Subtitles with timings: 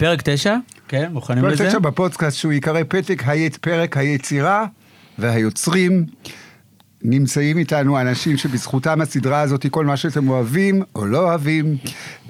[0.00, 0.56] פרק תשע?
[0.88, 1.68] כן, מוכנים פרק לזה?
[1.68, 4.66] תשע בפודקאסט שהוא ייקרא פתק היית פרק היצירה
[5.18, 6.06] והיוצרים.
[7.02, 11.76] נמצאים איתנו אנשים שבזכותם הסדרה הזאת, כל מה שאתם אוהבים או לא אוהבים,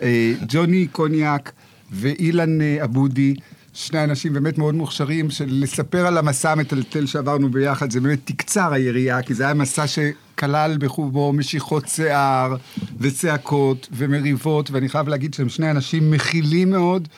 [0.02, 1.52] אה, ג'וני קוניאק
[1.90, 3.34] ואילן אה, אבודי,
[3.72, 8.72] שני אנשים באמת מאוד מוכשרים, של לספר על המסע המטלטל שעברנו ביחד, זה באמת תקצר
[8.72, 12.56] היריעה, כי זה היה מסע שכלל בחובו משיכות שיער
[12.98, 17.08] וצעקות ומריבות, ואני חייב להגיד שהם שני אנשים מכילים מאוד.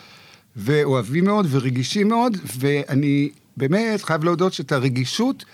[0.56, 5.44] ואוהבים מאוד ורגישים מאוד, ואני באמת חייב להודות שאת הרגישות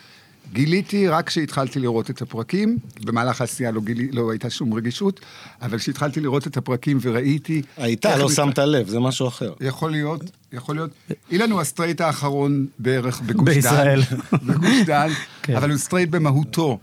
[0.53, 2.79] גיליתי רק כשהתחלתי לראות את הפרקים.
[3.05, 5.21] במהלך העשייה לא, גילי, לא הייתה שום רגישות,
[5.63, 7.63] אבל כשהתחלתי לראות את הפרקים וראיתי...
[7.77, 9.53] הייתה, לא מת- שמת לב, זה משהו אחר.
[9.61, 10.21] יכול להיות,
[10.53, 10.91] יכול להיות.
[11.31, 13.55] אילן הוא הסטרייט האחרון בערך בגוש דן.
[13.55, 14.01] בישראל.
[14.43, 15.09] בגוש דן,
[15.43, 15.57] כן.
[15.57, 16.79] אבל הוא סטרייט במהותו.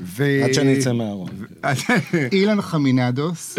[0.00, 0.24] ו...
[0.44, 1.28] עד שאני אצא מהארון.
[2.32, 3.58] אילן חמינדוס,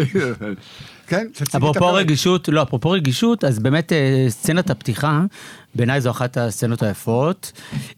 [1.06, 1.92] כן, תציג את אפרופו.
[1.94, 5.22] רגישות, לא, אפרופו רגישות, אז באמת אה, סצנת הפתיחה,
[5.74, 7.52] בעיניי זו אחת הסצנות היפות,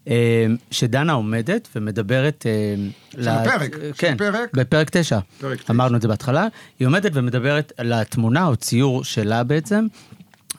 [0.08, 2.46] אה, שדנה עומדת ומדברת...
[2.46, 4.50] אה, של הפרק, של כן, הפרק.
[4.54, 5.18] בפרק תשע.
[5.40, 5.72] פרק תשע.
[5.72, 6.46] אמרנו את זה בהתחלה.
[6.78, 9.86] היא עומדת ומדברת על התמונה או ציור שלה בעצם,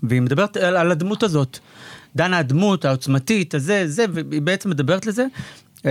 [0.03, 1.59] והיא מדברת על, על הדמות הזאת.
[2.16, 5.25] דנה הדמות העוצמתית, הזה, זה, והיא בעצם מדברת לזה.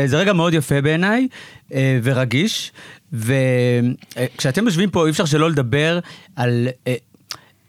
[0.04, 1.28] זה רגע מאוד יפה בעיניי,
[2.02, 2.72] ורגיש,
[3.12, 5.98] וכשאתם יושבים פה אי אפשר שלא לדבר
[6.36, 6.68] על...
[6.86, 6.94] אה,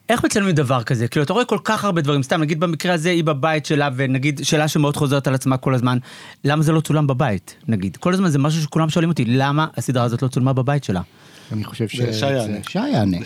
[0.10, 1.08] איך מצלמים דבר כזה?
[1.08, 4.40] כאילו, אתה רואה כל כך הרבה דברים, סתם, נגיד במקרה הזה היא בבית שלה, ונגיד
[4.44, 5.98] שאלה שמאוד חוזרת על עצמה כל הזמן,
[6.44, 7.98] למה זה לא צולם בבית, נגיד?
[7.98, 11.02] כל הזמן זה משהו שכולם שואלים אותי, למה הסדרה הזאת לא צולמה בבית שלה?
[11.52, 11.96] אני חושב ש...
[11.96, 12.58] שי יענה.
[12.70, 13.18] שי יענה.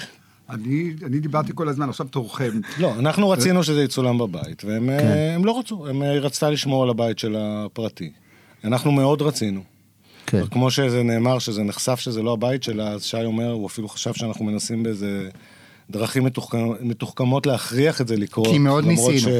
[0.49, 2.51] אני, אני דיברתי כל הזמן, עכשיו תורכם.
[2.79, 6.49] לא, אנחנו רצינו שזה יצולם בבית, והם אה, הם לא רצו, הם, אה, היא רצתה
[6.49, 8.11] לשמור על הבית של הפרטי.
[8.63, 9.70] אנחנו מאוד רצינו.
[10.31, 10.45] כן.
[10.51, 14.13] כמו שזה נאמר, שזה נחשף שזה לא הבית שלה, אז שי אומר, הוא אפילו חשב
[14.13, 15.29] שאנחנו מנסים באיזה
[15.89, 18.47] דרכים מתוחכמות, מתוחכמות להכריח את זה לקרות.
[18.47, 19.31] כי מאוד ניסינו.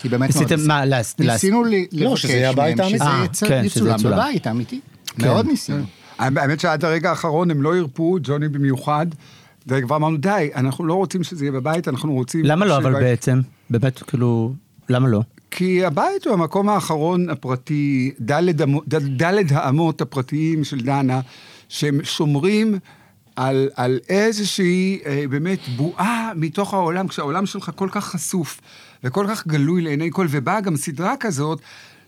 [0.00, 2.88] כי באמת מאוד ניסיתם מה, להס- להס- ניסינו ל- לבקש לא, שזה יהיה הבית מהם
[2.90, 3.44] שזה האמיתי.
[3.44, 4.16] אה, כן, שזה יצולם יצולם.
[4.18, 4.80] בבית האמיתי.
[5.18, 5.82] מאוד ניסינו.
[6.18, 9.06] האמת שעד הרגע האחרון הם לא הרפו, ג'וני במיוחד,
[9.66, 12.44] וכבר אמרנו, די, אנחנו לא רוצים שזה יהיה בבית, אנחנו רוצים...
[12.44, 13.40] למה לא, אבל בעצם?
[13.70, 14.52] באמת, כאילו,
[14.88, 15.20] למה לא?
[15.50, 18.12] כי הבית הוא המקום האחרון הפרטי,
[19.16, 21.20] דלת האמות הפרטיים של דנה,
[21.68, 22.78] שהם שומרים
[23.36, 28.60] על, על איזושהי אה, באמת בועה מתוך העולם, כשהעולם שלך כל כך חשוף
[29.04, 31.60] וכל כך גלוי לעיני כל, ובאה גם סדרה כזאת,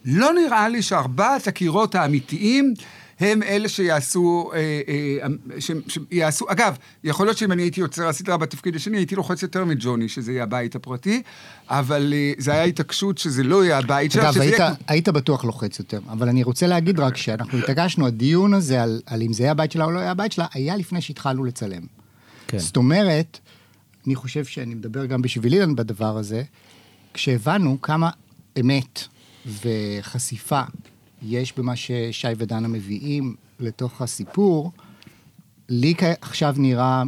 [0.05, 2.75] לא נראה לי שארבעת הקירות האמיתיים
[3.21, 8.37] הם אלה שיעשו, אה, אה, ש, שיעשו, אגב, יכול להיות שאם אני הייתי יוצר הסדרה
[8.37, 11.23] בתפקיד השני, הייתי לוחץ יותר מג'וני, שזה יהיה הבית הפרטי,
[11.69, 14.75] אבל אה, זה היה התעקשות שזה לא יהיה הבית שלה, אגב, שזה היית, יהיה...
[14.89, 19.23] היית בטוח לוחץ יותר, אבל אני רוצה להגיד רק שאנחנו התעקשנו, הדיון הזה על, על
[19.23, 21.83] אם זה יהיה הבית שלה או לא יהיה הבית שלה, היה לפני שהתחלנו לצלם.
[22.47, 22.59] כן.
[22.59, 23.39] זאת אומרת,
[24.07, 26.43] אני חושב שאני מדבר גם בשביל אילן בדבר הזה,
[27.15, 28.11] כשהבנו כמה
[28.61, 29.05] אמת
[29.47, 30.63] וחשיפה
[31.23, 34.73] יש במה ששי ודנה מביאים לתוך הסיפור,
[35.69, 37.03] לי עכשיו נראה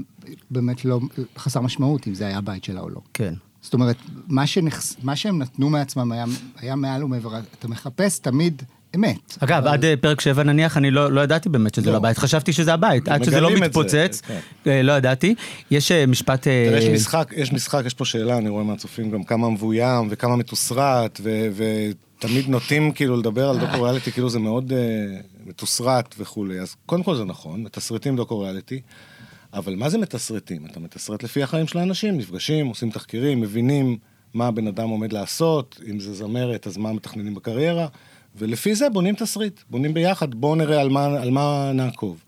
[0.50, 1.00] באמת לא
[1.38, 3.00] חסר משמעות אם זה היה הבית שלה או לא.
[3.14, 3.34] כן.
[3.62, 3.96] זאת אומרת,
[4.28, 4.96] מה, שנחס...
[5.02, 6.24] מה שהם נתנו מעצמם היה,
[6.56, 7.40] היה מעל ומעבר.
[7.58, 8.62] אתה מחפש תמיד
[8.96, 9.38] אמת.
[9.40, 11.92] אגב, עד אה, פרק 7 נניח, אני לא לא ידעתי באמת שזה לא.
[11.92, 14.38] לא הבית, חשבתי שזה הבית, עד שזה לא את זה, מתפוצץ, כן.
[14.66, 15.34] אה, לא ידעתי.
[15.70, 16.46] יש אה, משפט...
[16.48, 20.08] אה, תראה, יש משחק, יש משחק, יש פה שאלה, אני רואה מהצופים גם כמה מבוים
[20.10, 21.90] וכמה מתוסרט, ו-
[22.24, 26.60] ותמיד נוטים כאילו לדבר על דוקו ריאליטי, כאילו זה מאוד uh, מתוסרט וכולי.
[26.60, 28.80] אז קודם כל זה נכון, מתסרטים דוקו ריאליטי,
[29.52, 30.66] אבל מה זה מתסרטים?
[30.66, 33.98] אתה מתסרט לפי החיים של האנשים, נפגשים, עושים תחקירים, מבינים
[34.34, 37.86] מה הבן אדם עומד לעשות, אם זה זמרת, אז מה מתכננים בקריירה,
[38.36, 42.24] ולפי זה בונים תסריט, בונים ביחד, בואו נראה על מה, על מה נעקוב.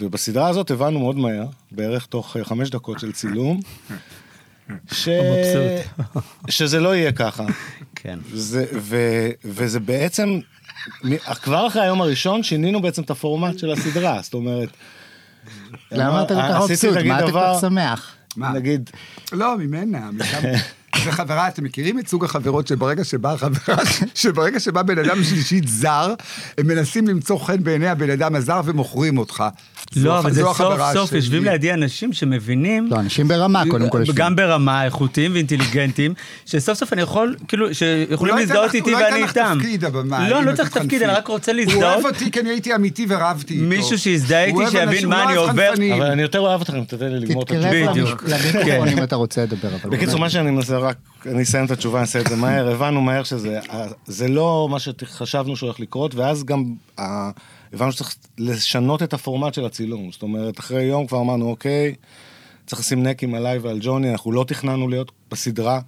[0.00, 3.60] ובסדרה הזאת הבנו מאוד מהר, בערך תוך אה, חמש דקות של צילום,
[4.92, 5.08] ש...
[5.08, 6.24] מבסוט.
[6.48, 7.46] שזה לא יהיה ככה.
[8.02, 8.18] כן.
[8.32, 8.96] זה, ו,
[9.44, 10.40] וזה בעצם,
[11.42, 14.68] כבר אחרי היום הראשון שינינו בעצם את הפורמט של הסדרה, זאת אומרת...
[15.92, 16.96] למה אתה כל כך מבסוט?
[16.96, 18.14] נגיד, מה אתה כל כך שמח?
[18.36, 18.52] מה?
[18.52, 18.90] נגיד,
[19.32, 20.10] לא, ממנה.
[20.12, 20.38] משם.
[21.04, 23.76] זה חברה, אתם מכירים את סוג החברות שברגע שבאה חברה,
[24.14, 26.14] שברגע שבא בן אדם שלישית זר,
[26.58, 29.44] הם מנסים למצוא חן בעיני הבן אדם הזר ומוכרים אותך.
[29.96, 31.12] לא, אבל זה סוף סוף.
[31.12, 33.98] יושבים לידי אנשים שמבינים, לא, אנשים ברמה, קודם כל.
[33.98, 34.16] יושבים.
[34.16, 36.14] גם ברמה איכותיים ואינטליגנטים,
[36.46, 39.58] שסוף סוף אני יכול, כאילו, שיכולים הוא להזדהות איתי הוא לא ואני ייתן לך איתם.
[39.60, 39.84] תפקיד,
[40.30, 40.68] לא, לא צריך.
[40.78, 41.82] תפקיד, אני רק רוצה הוא להזדהות.
[41.82, 43.64] אוהב אותי כי אני הייתי אמיתי ורבתי איתו.
[43.64, 45.72] מישהו שיזדהה איתי, הוא שיבין מה הוא אני לא אוהב עובר.
[45.94, 47.90] אבל אני יותר אוהב אתכם, תתן לי לגמור את התשובה.
[47.90, 48.24] בדיוק.
[48.52, 48.88] כן.
[48.88, 49.68] אם אתה רוצה לדבר.
[49.82, 50.20] אבל בקיצור.
[50.20, 50.96] מה שאני מנסה רק,
[51.26, 53.58] אני אסיים את התשובה, אני אעשה את זה מהר, הבנו מהר שזה
[54.06, 56.64] זה לא מה שחשבנו שהולך לקרות, ואז גם
[57.72, 60.12] הבנו שצריך לשנות את הפורמט של הצילום.
[60.12, 61.94] זאת אומרת, אחרי יום כבר אמרנו, אוקיי,
[62.66, 65.80] צריך לשים נקים עליי ועל ג'וני, אנחנו לא תכננו להיות בסדרה,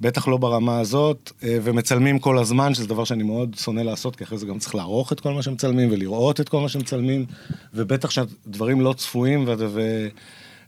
[0.00, 4.24] בטח לא ברמה הזאת, אה, ומצלמים כל הזמן, שזה דבר שאני מאוד שונא לעשות, כי
[4.24, 7.26] אחרי זה גם צריך לערוך את כל מה שמצלמים, ולראות את כל מה שמצלמים,
[7.74, 9.54] ובטח שהדברים לא צפויים, ו...
[9.58, 10.08] ו...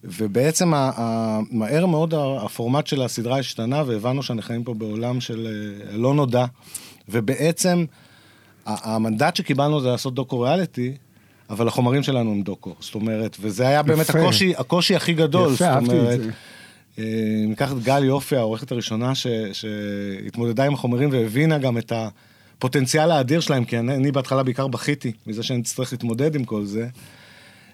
[0.04, 5.46] ובעצם ה- ה- מהר מאוד הפורמט של הסדרה השתנה, והבנו שאנחנו חיים פה בעולם של
[5.46, 6.44] אה, לא נודע,
[7.08, 7.84] ובעצם
[8.66, 10.96] המנדט שקיבלנו זה לעשות דוקו ריאליטי,
[11.50, 14.18] אבל החומרים שלנו הם דוקו, זאת אומרת, וזה היה באמת יפה.
[14.18, 16.30] הקושי, הקושי הכי גדול, יפה, זאת אהבתי את אומרת, זה.
[16.98, 17.04] אה,
[17.46, 23.40] ניקח את גל יופי, העורכת הראשונה ש, שהתמודדה עם החומרים והבינה גם את הפוטנציאל האדיר
[23.40, 26.88] שלהם, כי אני, אני בהתחלה בעיקר בכיתי מזה שאני אצטרך להתמודד עם כל זה,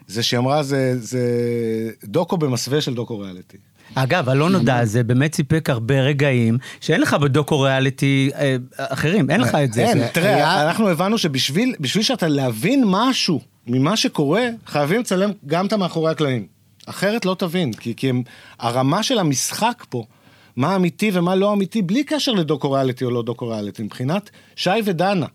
[0.07, 1.21] זה שהיא אמרה, זה, זה
[2.05, 3.57] דוקו במסווה של דוקו ריאליטי.
[3.95, 9.41] אגב, הלא נודע הזה באמת סיפק הרבה רגעים שאין לך בדוקו ריאליטי אה, אחרים, אין
[9.41, 9.81] לך את זה.
[9.89, 15.67] אין, זה- תראה, אנחנו הבנו שבשביל בשביל שאתה להבין משהו ממה שקורה, חייבים לצלם גם
[15.67, 16.47] את המאחורי הקלעים.
[16.87, 18.23] אחרת לא תבין, כי, כי הם,
[18.59, 20.05] הרמה של המשחק פה,
[20.57, 24.71] מה אמיתי ומה לא אמיתי, בלי קשר לדוקו ריאליטי או לא דוקו ריאליטי, מבחינת שי
[24.85, 25.27] ודנה,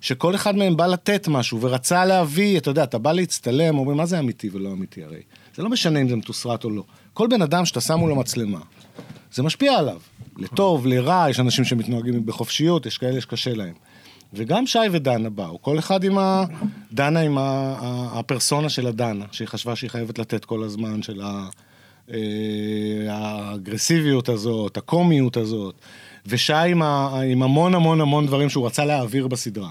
[0.00, 4.06] שכל אחד מהם בא לתת משהו ורצה להביא, אתה יודע, אתה בא להצטלם, אומרים, מה
[4.06, 5.20] זה אמיתי ולא אמיתי הרי?
[5.56, 6.84] זה לא משנה אם זה מתוסרט או לא.
[7.16, 8.58] כל בן אדם שאתה שם מולו מצלמה,
[9.32, 10.00] זה משפיע עליו.
[10.36, 13.74] לטוב, לרע, יש אנשים שמתנהגים בחופשיות, יש כאלה שקשה להם.
[14.34, 16.44] וגם שי ודנה באו, כל אחד עם ה...
[16.92, 17.38] דנה עם.
[17.38, 21.48] ה- הפרסונה של הדנה, שהיא חשבה שהיא חייבת לתת כל הזמן, של ה...
[22.10, 22.18] אה,
[23.08, 25.74] האגרסיביות הזאת, הקומיות הזאת,
[26.26, 27.20] ושי עם, ה...
[27.20, 29.70] עם המון המון המון דברים שהוא רצה להעביר בסדרה.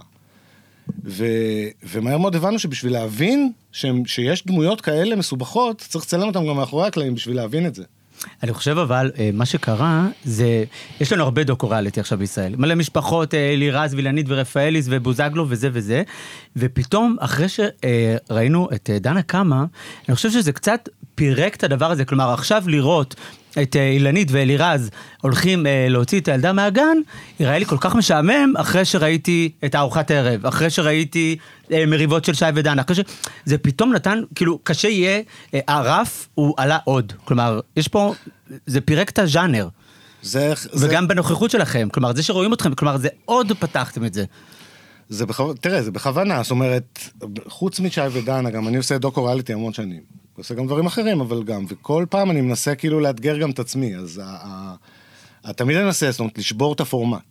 [1.05, 1.25] ו...
[1.83, 4.05] ומהר מאוד הבנו שבשביל להבין שהם...
[4.05, 7.83] שיש דמויות כאלה מסובכות, צריך לצלם אותם גם מאחורי הקלעים בשביל להבין את זה.
[8.43, 10.63] אני חושב אבל, אה, מה שקרה, זה,
[11.01, 12.55] יש לנו הרבה דוקו-ריאליטי עכשיו בישראל.
[12.55, 16.03] מלא משפחות, אה, אלירז, וילנית ורפאליס ובוזגלו וזה וזה,
[16.55, 19.65] ופתאום, אחרי שראינו את אה, דנה קמה,
[20.09, 22.05] אני חושב שזה קצת פירק את הדבר הזה.
[22.05, 23.15] כלומר, עכשיו לראות
[23.61, 24.89] את אה, אילנית ואלירז
[25.21, 26.97] הולכים אה, להוציא את הילדה מהגן,
[27.39, 31.37] יראה לי כל כך משעמם אחרי שראיתי את הארוחת ערב, אחרי שראיתי
[31.71, 32.99] אה, מריבות של שי ודנה, אחרי ש...
[33.45, 35.21] זה פתאום נתן, כאילו, קשה יהיה,
[35.53, 37.13] אה, הרף הוא עלה עוד.
[37.25, 38.13] כלומר, יש פה,
[38.65, 39.67] זה פירק את הז'אנר.
[40.21, 40.53] זה...
[40.71, 40.87] זה...
[40.87, 44.25] וגם בנוכחות שלכם, כלומר, זה שרואים אתכם, כלומר, זה עוד פתחתם את זה.
[45.09, 46.99] זה בכוונה, תראה, זה בכוונה, זאת אומרת,
[47.47, 50.24] חוץ משי ודנה, גם אני עושה דוקו ריאליטי המון שנים.
[50.37, 53.95] עושה גם דברים אחרים, אבל גם, וכל פעם אני מנסה כאילו לאתגר גם את עצמי,
[53.95, 54.21] אז
[55.55, 57.21] תמיד אני מנסה, זאת אומרת, לשבור את הפורמט.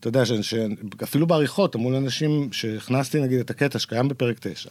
[0.00, 4.68] אתה יודע, שאפילו בעריכות, מול אנשים שהכנסתי נגיד את הקטע שקיים בפרק 9,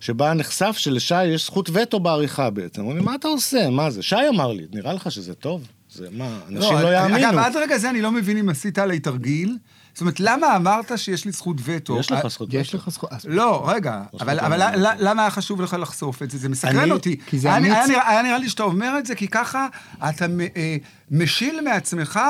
[0.00, 2.80] שבה נחשף שלשי יש זכות וטו בעריכה בעצם.
[2.80, 3.70] אמרו לי, מה אתה עושה?
[3.70, 4.02] מה זה?
[4.02, 5.66] שי אמר לי, נראה לך שזה טוב?
[5.92, 7.28] זה מה, אנשים לא, אני- יאמינו.
[7.30, 9.56] אגב, עד רגע זה אני לא מבין אם עשית עלי תרגיל.
[9.96, 11.98] זאת אומרת, למה אמרת שיש לי זכות וטו?
[12.00, 12.76] יש לך אה, זכות יש וטו.
[12.78, 13.12] לך זכות...
[13.12, 16.38] אז לא, רגע, אבל, אני- למה היה חשוב לך לחשוף את זה?
[16.38, 17.16] זה מסקרן אני- אותי.
[17.26, 17.72] כי זה אמיץ.
[17.72, 19.66] היה, נראה, לי שאתה אומר את זה, כי ככה
[20.08, 20.26] אתה
[20.56, 20.76] אה,
[21.10, 22.20] משיל מעצמך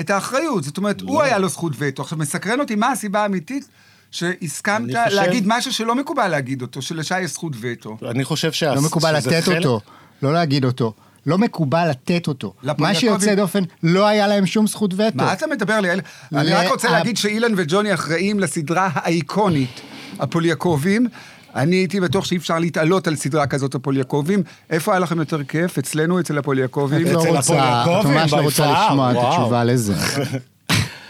[0.00, 0.64] את האחריות.
[0.64, 1.08] זאת אומרת, לא.
[1.08, 2.02] הוא היה לו זכות וטו.
[2.02, 3.68] עכשיו, מסקרן אותי מה הסיבה האמיתית
[4.10, 7.96] שהסכמת אני חושב- להגיד משהו שלא מקובל להגיד אותו, שלשי יש זכות וטו.
[8.10, 8.74] אני חושב שה...
[8.74, 9.80] לא מקובל שזה לתת חלק- אותו,
[10.22, 10.94] לא להגיד אותו.
[11.26, 12.54] לא מקובל לתת אותו.
[12.78, 15.02] מה שיוצא דופן, לא היה להם שום זכות וטו.
[15.14, 15.88] מה אתה מדבר לי?
[16.34, 19.80] אני רק רוצה לה- להגיד שאילן וג'וני אחראים לסדרה האיקונית,
[20.18, 21.06] הפוליאקובים.
[21.54, 24.42] אני הייתי בטוח שאי אפשר להתעלות על סדרה כזאת, הפוליאקובים.
[24.70, 25.78] איפה היה לכם יותר כיף?
[25.78, 27.06] אצלנו, אצל הפוליאקובים?
[27.06, 29.16] לא אצל רוצה, את הפוליאקובים, ממש לא רוצה לשמוע את.
[29.20, 29.94] התשובה לזה.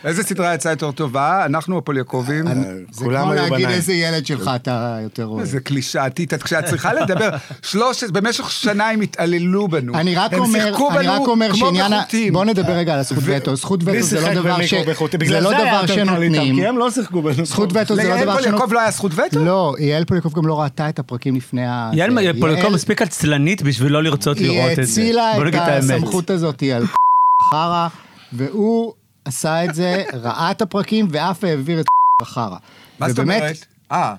[0.07, 1.45] איזה סדרה יצאה יותר טובה?
[1.45, 2.45] אנחנו הפוליאקובים.
[2.91, 3.69] זה כמו להגיד.
[3.69, 5.41] איזה ילד שלך אתה יותר אוהב.
[5.41, 7.31] איזה קלישאתית, את- כשאת צריכה לדבר,
[8.13, 9.95] במשך שנה הם התעללו בנו.
[9.95, 12.03] אני רק אומר, אני רק אומר שעניין ה...
[12.33, 13.57] בוא נדבר רגע על הזכות וטו.
[13.57, 14.75] זכות וטו זה לא דבר ש...
[15.27, 16.55] זה לא דבר שנותנים.
[16.57, 17.45] כי הם לא שיחקו בנו.
[17.45, 18.75] זכות וטו זה לא ליעל דבר פוליאקוב שנותנים.
[18.75, 19.45] לא היה זכות וטו?
[19.45, 21.91] לא, יעל פוליאקוב גם לא ראתה את הפרקים לפני ה...
[21.95, 22.41] יעל.
[22.41, 24.83] פוליאקוב מספיק עצלנית בשביל לא לרצות היא לראות את זה.
[24.83, 25.55] הצילה בוא את.
[25.85, 26.85] הסמכות הזאת על
[27.51, 27.89] חרא,
[28.33, 28.93] והוא
[29.27, 31.87] עשה את זה, ראה את הפרקים ואף העביר את
[32.23, 32.57] חרא.
[32.99, 33.67] מה זאת אומרת?
[33.93, 34.15] אה,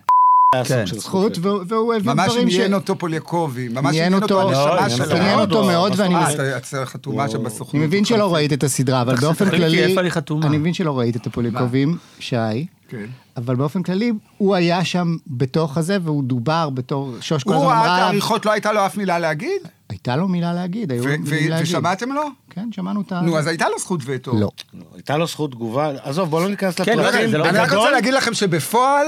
[0.65, 0.85] כן.
[0.85, 2.53] של זכות, והוא ממש דברים ש...
[2.53, 5.15] עניין אותו פוליאקובי, ממש עניין אותו הנשמה מאוד, שלו.
[5.15, 7.75] עניין אותו מאוד, ואני אה, חתומה שם בסוכנות.
[7.75, 9.95] אני מבין שלא ראית את הסדרה, אבל באופן כללי...
[10.43, 13.05] אני מבין שלא ראית את הפוליאקובים, שי, כן.
[13.37, 17.13] אבל באופן כללי, הוא היה שם בתוך הזה, והוא דובר בתור...
[17.21, 18.07] שוש כל הוא הזמן ראה את אמרה עליו...
[18.07, 19.61] העריכות, לא הייתה לו אף מילה להגיד?
[19.97, 21.63] הייתה לו מילה להגיד, היו ו- מילים ו- להגיד.
[21.67, 22.21] ושמעתם לו?
[22.49, 23.21] כן, שמענו את ה...
[23.21, 24.35] נו, אז הייתה לו זכות וטו.
[24.39, 24.49] לא.
[24.95, 27.33] הייתה לו זכות תגובה, עזוב, בוא לא ניכנס כן, לא לפרטים.
[27.33, 29.07] לא- אני רק רוצה להגיד לכם שבפועל,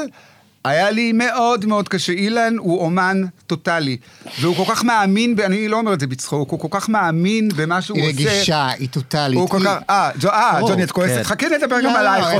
[0.70, 2.14] היה לי מאוד מאוד קשה.
[2.14, 3.98] אילן הוא אומן טוטאלי,
[4.42, 7.50] והוא כל כך מאמין, ב- אני לא אומר את זה בצחוק, הוא כל כך מאמין
[7.56, 8.30] במה שהוא היא עושה.
[8.30, 9.40] רגישה, היא טוטאלית.
[9.40, 11.16] הוא כל היא- כך, אה, ג'ו- אה, ג'וני, את כועסת?
[11.18, 11.24] כן.
[11.24, 12.26] חכי נדבר לא, גם לא, עלייך.
[12.28, 12.34] לא,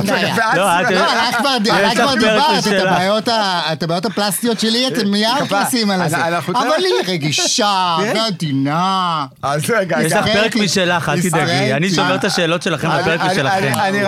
[0.54, 3.28] לא, עלייך כבר יש עלייך כבר דיברת,
[3.72, 3.82] את.
[3.82, 6.16] הבעיות הפלסטיות שלי, אתם מיד נכנסים על זה.
[6.48, 8.12] אבל היא רגישה, כן?
[8.16, 9.26] ועדינה.
[9.42, 10.12] אז רגע, יש.
[10.12, 11.72] לך פרק משלך, אל תדאגי.
[11.74, 13.72] אני שומר את השאלות שלכם לפרק משלכם.
[13.78, 14.04] אני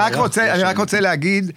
[0.64, 1.52] רק רוצה להגיד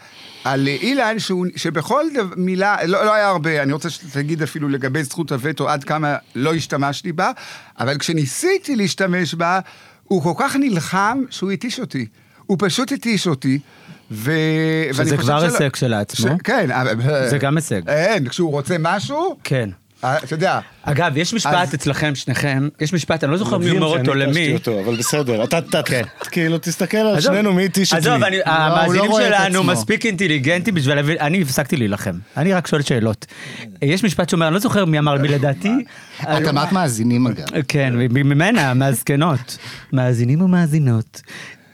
[0.45, 5.03] על אילן, שהוא- שבכל דב- מילה, לא לא היה הרבה, אני רוצה שתגיד אפילו לגבי
[5.03, 7.31] זכות הווטו, עד כמה לא השתמשתי בה,
[7.79, 9.59] אבל כשניסיתי להשתמש בה,
[10.03, 12.05] הוא כל כך נלחם שהוא התיש אותי.
[12.45, 13.59] הוא פשוט התיש אותי.
[14.11, 14.31] ו...
[14.93, 16.27] שזה כבר שלא- הישג כשלעצמו.
[16.27, 16.69] ש- כן.
[17.29, 17.89] זה גם הישג.
[17.89, 19.69] אין, כשהוא רוצה משהו, כן.
[20.03, 23.87] אה, אתה יודע, אגב, יש משפט אצלכם, שניכם, יש משפט, אני לא זוכר מי אומר
[23.99, 24.53] אותו למי.
[24.53, 26.01] אותו, אבל בסדר, אתה, כן.
[26.31, 28.25] כאילו, תסתכל על עזוב, שנינו מי התיש את עזוב, מי.
[28.27, 29.63] אני- הוא המאזינים לא את שלנו.
[29.63, 32.13] מספיק אינטליגנטים בשביל להבין, אני הפסקתי להילחם.
[32.37, 33.25] אני רק שואל שאלות.
[33.81, 35.71] יש משפט שאומר, אני לא זוכר מי אמר מי לדעתי.
[36.23, 37.45] את אמרת מאזינים אגב.
[37.67, 39.57] כן, ממנה, מהזקנות.
[39.93, 41.21] מאזינים ומאזינות.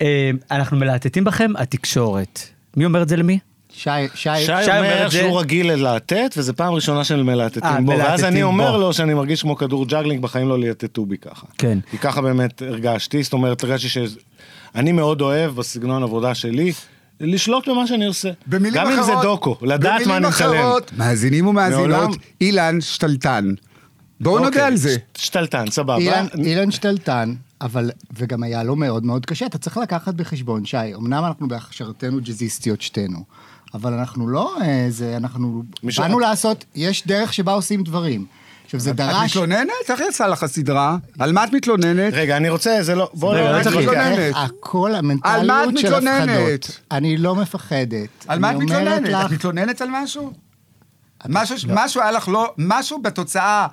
[0.02, 0.08] אה,
[0.52, 2.40] אנחנו מלהטטים בכם, התקשורת.
[2.78, 3.40] מי אומר את זה למי?
[3.74, 7.92] שי, שי, שי אומר זה- שהוא רגיל ללהטט, וזו פעם ראשונה של אה, מלהטטים בו,
[7.92, 8.78] ואז אני אומר בו.
[8.78, 11.48] לו שאני מרגיש כמו כדור juggling, בחיים לא ליהטטו בי ככה.
[11.58, 11.80] כן.
[11.92, 16.72] כי ככה באמת הרגשתי, זאת אומרת, הרגשתי שאני מאוד אוהב בסגנון עבודה שלי,
[17.20, 18.30] לשלוט במה שאני עושה.
[18.48, 20.48] במילים גם אחרות, אם זה דוקו, לדעת מה אני מצלם.
[20.48, 22.12] במילים אחרות, מאזינים ומאזינות, מעולם-
[22.42, 23.50] אילן שתלטן.
[24.22, 24.96] בואו נודה אוקיי, על זה.
[25.18, 25.98] ש- שתלטן, סבבה.
[25.98, 30.78] אילן, אילן שתלטן, אבל, וגם היה לו מאוד מאוד קשה, אתה צריך לקחת בחשבון, שי,
[30.96, 33.24] אמנם אנחנו בהכשרתנו ג'אזיסטיות שתינו,
[33.74, 38.26] אבל אנחנו לא, אה, זה, אנחנו מישהו- באנו לעשות, יש דרך שבה עושים דברים.
[38.66, 39.30] עכשיו, זה את דרש...
[39.38, 39.70] מתלוננת?
[39.90, 40.98] איך יצא לך הסדרה?
[41.20, 42.14] על מה את מתלוננת?
[42.14, 43.10] רגע, אני רוצה, זה לא...
[43.14, 43.52] בוא רגע, לא...
[43.52, 43.68] לא את.
[43.68, 44.20] מתלוננת?
[44.20, 46.64] איך הכל על מה את המנטליות של מתלוננת?
[46.64, 46.80] הפחדות.
[46.92, 48.10] אני לא מפחדת.
[48.28, 49.10] על מה את מתלוננת?
[49.10, 50.34] לך- את מתלוננת על משהו?
[51.30, 52.54] משהו משהו היה לך לא...
[52.58, 53.68] משהו בתוצאה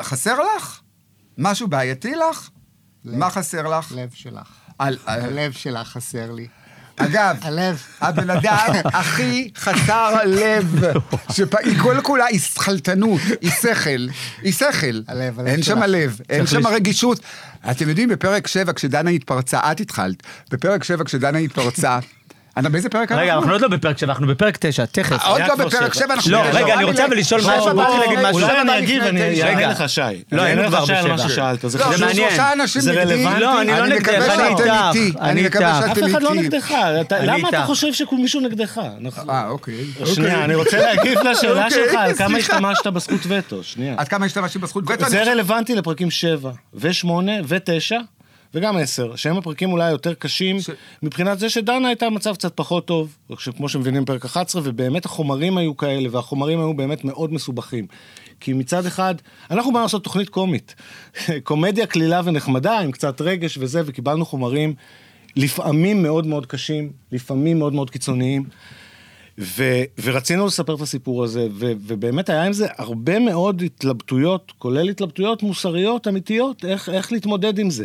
[0.00, 0.80] חסר לך?
[1.38, 2.48] משהו בעייתי לך?
[3.04, 3.16] לב.
[3.16, 3.92] מה חסר לך?
[3.96, 4.48] לב שלך.
[4.78, 6.46] על- על- הלב שלך חסר לי.
[7.00, 7.36] אגב.
[8.00, 10.82] הבן אדם הכי חסר לב,
[11.32, 11.46] שהיא
[11.78, 14.06] כל כולה היא שכלתנות, היא שכל,
[14.42, 15.00] היא שכל.
[15.08, 15.82] הלב, הלב אין שם.
[15.82, 17.20] לב, אין שם רגישות.
[17.70, 21.98] אתם יודעים, בפרק 7, כשדנה התפרצה, את התחלת, בפרק 7, כשדנה התפרצה,
[22.58, 25.24] אתה באיזה פרק רגע, אנחנו עוד לא בפרק 7, אנחנו בפרק 9, תכף.
[25.26, 26.04] עוד לא בפרק שבע.
[26.04, 26.32] 7, אנחנו...
[26.32, 26.74] לא, בפרק רגע.
[26.74, 28.32] אני רוצה אבל לשאול משהו, באתי להגיד משהו.
[28.42, 29.46] אולי אני אגיב תשע.
[29.48, 29.66] אענה.
[29.66, 30.00] לך, שי.
[30.32, 31.18] לא, אני אענה לך, שי, על מה.
[31.18, 31.60] ששאלת.
[31.70, 32.00] זה לא, חשוב.
[32.06, 32.28] מעניין.
[32.28, 33.02] שלושה אנשים זה נגדי.
[33.14, 33.40] רלוונטי.
[33.40, 35.18] לא, אני לא אני מקווה אני שאתם איתי.
[35.20, 35.90] אני אני מקווה איתך.
[35.90, 36.42] אף שאתם אחד לא איתי.
[36.42, 36.70] נגדך.
[37.12, 37.64] אני למה אתה.
[37.66, 38.80] חושב שמישהו נגדך?
[39.04, 39.74] אנחנו- אה, אוקיי.
[40.04, 40.44] שנייה, אוקיי.
[40.44, 42.38] אני רוצה להגיב לשאלה אוקיי, שלך, על כמה.
[42.38, 43.62] השתמשת בזכות וטו.
[43.64, 43.94] שנייה.
[43.98, 44.94] עד כמה השתמשתי בזכות וטו?
[45.04, 47.06] אני זה רלוונטי לפרקים 7 ו-8
[47.44, 47.96] ו-9
[48.54, 50.56] וגם 10, שהם הפרקים אולי יותר קשים,
[51.02, 53.16] מבחינת זה שדנה הייתה במצב קצת פחות טוב,
[53.56, 57.86] כמו שמבינים פרק 11, ובאמת החומרים היו כאלה, והחומרים היו באמת מאוד מסובכים.
[58.40, 59.14] כי מצד אחד,
[59.50, 60.74] אנחנו באנו לעשות תוכנית קומית,
[61.44, 64.74] קומדיה קלילה ונחמדה, עם קצת רגש וזה, וקיבלנו חומרים
[65.36, 68.44] לפעמים מאוד מאוד קשים, לפעמים מאוד מאוד קיצוניים.
[69.40, 74.88] ו- ורצינו לספר את הסיפור הזה, ו- ובאמת היה עם זה הרבה מאוד התלבטויות, כולל
[74.88, 77.84] התלבטויות מוסריות אמיתיות, איך, איך להתמודד עם זה.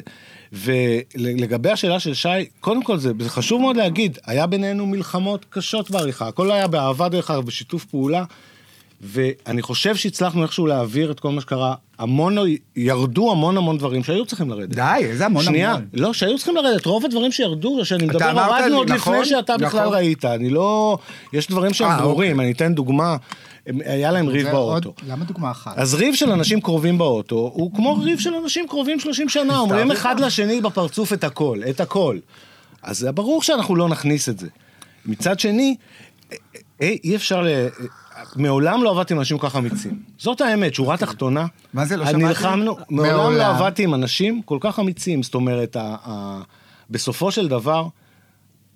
[0.53, 5.91] ולגבי השאלה של שי, קודם כל זה, זה חשוב מאוד להגיד, היה בינינו מלחמות קשות
[5.91, 8.23] בעריכה, הכל היה באהבה דרך אגב, בשיתוף פעולה,
[9.01, 12.35] ואני חושב שהצלחנו איכשהו להעביר את כל מה שקרה, המון,
[12.75, 14.69] ירדו המון המון דברים שהיו צריכים לרדת.
[14.75, 15.87] די, איזה המון שנייה, המון.
[15.93, 19.67] לא, שהיו צריכים לרדת, רוב הדברים שירדו, שאני מדבר, הורדנו עוד נכון, לפני שאתה בכלל
[19.81, 19.93] נכון.
[19.93, 20.97] ראית, אני לא...
[21.33, 23.17] יש דברים שהם אה, ברורים, אני אתן דוגמה,
[23.65, 24.89] היה להם ריב באוטו.
[24.89, 25.73] עוד- למה דוגמה אחת?
[25.77, 29.91] אז ריב של אנשים קרובים באוטו, הוא כמו ריב של אנשים קרובים 30 שנה, אומרים
[29.91, 32.17] אחד לשני בפרצוף את הכל, את הכל.
[32.83, 34.47] אז זה ברור שאנחנו לא נכניס את זה.
[35.05, 35.75] מצד שני,
[36.31, 36.37] אה,
[36.81, 37.47] אה, אי אפשר ל...
[38.35, 39.99] מעולם לא עבדתי עם אנשים כל כך אמיצים.
[40.17, 41.45] זאת האמת, שורה תחתונה.
[41.73, 42.17] מה זה, לא שמעתי?
[42.25, 43.55] נלחמנו, מעולם לא מעולם.
[43.55, 45.23] עבדתי עם אנשים כל כך אמיצים.
[45.23, 46.41] זאת אומרת, ה- ה-
[46.89, 47.87] בסופו של דבר,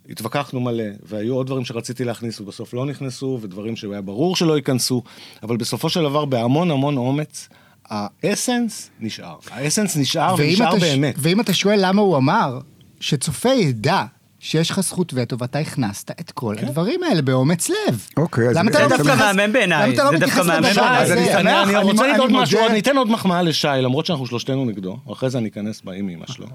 [0.09, 5.03] התווכחנו מלא, והיו עוד דברים שרציתי להכניס ובסוף לא נכנסו, ודברים שהיה ברור שלא ייכנסו,
[5.43, 7.49] אבל בסופו של דבר, בהמון המון אומץ,
[7.85, 9.35] האסנס נשאר.
[9.51, 11.15] האסנס נשאר ונשאר ש- באמת.
[11.17, 12.59] ואם אתה שואל למה הוא אמר,
[12.99, 14.03] שצופה ידע
[14.39, 18.05] שיש לך זכות וטו ואתה הכנסת את כל הדברים האלה באומץ לב.
[18.17, 20.25] אוקיי, אז למה אתה זה לא דווקא מתייחס- מהמם בעיניי, למה אתה לא זה דווקא
[20.25, 21.11] מתייחס מהמם לדבר בעיניי.
[21.13, 23.67] אני שמח, אני אני- רוצה אני להגיד עוד מודה- משהו, אני אתן עוד מחמאה לשי,
[23.81, 26.47] למרות שאנחנו שלושתנו נגדו, אחרי זה אני אכנס בה עם אמא שלו.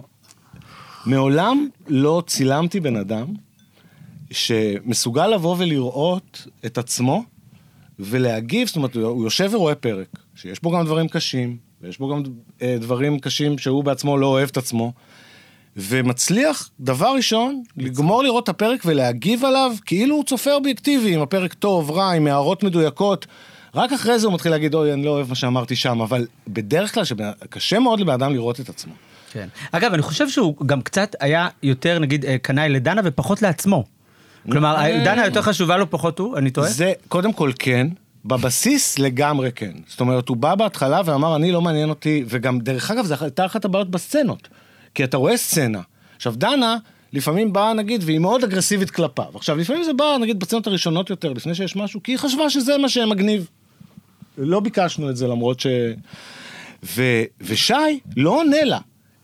[1.07, 3.27] מעולם לא צילמתי בן אדם
[4.31, 7.25] שמסוגל לבוא ולראות את עצמו
[7.99, 12.23] ולהגיב, זאת אומרת, הוא יושב ורואה פרק, שיש בו גם דברים קשים, ויש בו גם
[12.63, 14.93] אה, דברים קשים שהוא בעצמו לא אוהב את עצמו,
[15.77, 21.55] ומצליח, דבר ראשון, לגמור לראות את הפרק ולהגיב עליו כאילו הוא צופה אובייקטיבי, אם הפרק
[21.55, 23.27] טוב, רע, עם הערות מדויקות.
[23.75, 26.95] רק אחרי זה הוא מתחיל להגיד, אוי, אני לא אוהב מה שאמרתי שם, אבל בדרך
[26.95, 27.05] כלל
[27.51, 28.93] קשה מאוד לבן אדם לראות את עצמו.
[29.33, 29.49] כן.
[29.73, 33.85] אגב, אני חושב שהוא גם קצת היה יותר, נגיד, אה, קנאי לדנה ופחות לעצמו.
[34.53, 35.05] כלומר, אה.
[35.05, 36.69] דנה יותר חשובה לו, פחות הוא, אני טועה?
[36.69, 37.87] זה, קודם כל כן,
[38.25, 39.73] בבסיס לגמרי כן.
[39.87, 43.47] זאת אומרת, הוא בא בהתחלה ואמר, אני לא מעניין אותי, וגם, דרך אגב, זו הייתה
[43.47, 44.49] אחת הבעיות בסצנות.
[44.95, 45.81] כי אתה רואה סצנה.
[46.17, 46.77] עכשיו, דנה,
[47.13, 49.31] לפעמים באה, נגיד, והיא מאוד אגרסיבית כלפיו.
[49.35, 52.79] עכשיו, לפעמים זה בא, נגיד, בסצנות הראשונות יותר, לפני שיש משהו, כי היא חשבה שזה
[52.79, 53.49] מה שמגניב.
[54.39, 55.67] לא ביקשנו את זה, למרות ש...
[56.85, 57.03] ו...
[57.41, 58.79] ושי לא עונה לה.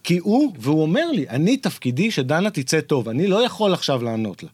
[0.05, 4.43] כי הוא, והוא אומר לי, אני תפקידי שדנה תצא טוב, אני לא יכול עכשיו לענות
[4.43, 4.49] לה.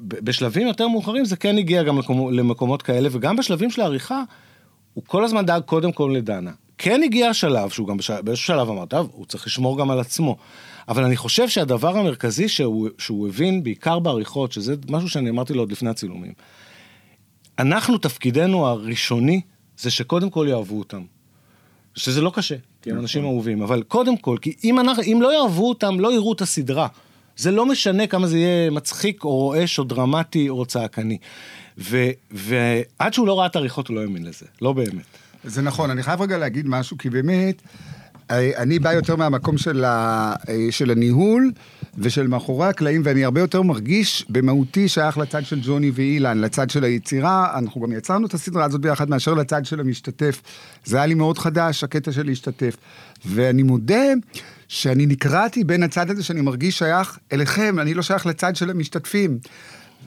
[0.00, 1.98] בשלבים יותר מאוחרים זה כן הגיע גם
[2.32, 4.22] למקומות כאלה, וגם בשלבים של העריכה,
[4.94, 6.50] הוא כל הזמן דאג קודם כל לדנה.
[6.78, 8.10] כן הגיע השלב, שהוא גם בש...
[8.10, 10.36] באיזשהו שלב אמר, טוב, הוא צריך לשמור גם על עצמו.
[10.88, 15.62] אבל אני חושב שהדבר המרכזי שהוא, שהוא הבין, בעיקר בעריכות, שזה משהו שאני אמרתי לו
[15.62, 16.32] עוד לפני הצילומים,
[17.58, 19.40] אנחנו, תפקידנו הראשוני,
[19.78, 21.02] זה שקודם כל יאהבו אותם.
[21.94, 25.34] שזה לא קשה, כי הם אנשים אהובים, אבל קודם כל, כי אם, אנחנו, אם לא
[25.34, 26.88] יאהבו אותם, לא יראו את הסדרה.
[27.36, 31.18] זה לא משנה כמה זה יהיה מצחיק, או רועש, או דרמטי, או צעקני.
[31.78, 34.46] ו, ועד שהוא לא ראה את העריכות, הוא לא האמין לזה.
[34.62, 35.04] לא באמת.
[35.44, 37.62] זה נכון, אני חייב רגע להגיד משהו, כי באמת,
[38.30, 41.52] אה, אני בא יותר מהמקום של, ה, אה, של הניהול
[41.98, 46.84] ושל מאחורי הקלעים, ואני הרבה יותר מרגיש במהותי שייך לצד של ג'וני ואילן, לצד של
[46.84, 50.42] היצירה, אנחנו גם יצרנו את הסדרה הזאת ביחד, מאשר לצד של המשתתף.
[50.84, 52.76] זה היה לי מאוד חדש, הקטע של להשתתף.
[53.26, 54.04] ואני מודה
[54.68, 59.38] שאני נקרעתי בין הצד הזה שאני מרגיש שייך אליכם, אני לא שייך לצד של המשתתפים.